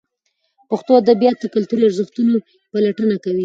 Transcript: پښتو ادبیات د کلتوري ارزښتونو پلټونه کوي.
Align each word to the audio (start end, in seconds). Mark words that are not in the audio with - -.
پښتو 0.69 0.91
ادبیات 1.01 1.37
د 1.39 1.45
کلتوري 1.55 1.83
ارزښتونو 1.89 2.33
پلټونه 2.71 3.15
کوي. 3.23 3.39